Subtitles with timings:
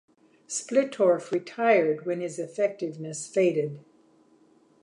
[0.47, 3.81] Splittorff retired when his effectiveness faded.